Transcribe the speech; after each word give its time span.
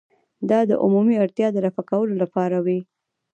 دا 0.49 0.59
د 0.69 0.71
عمومي 0.83 1.15
اړتیا 1.23 1.47
د 1.51 1.57
رفع 1.65 1.83
کولو 1.91 2.13
لپاره 2.23 2.57
وي. 2.65 2.79